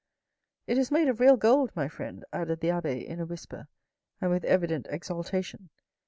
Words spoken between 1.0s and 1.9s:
of real gold, my